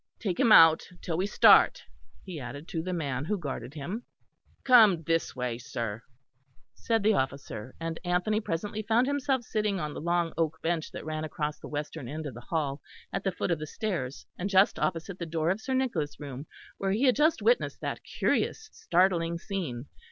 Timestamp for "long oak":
10.01-10.59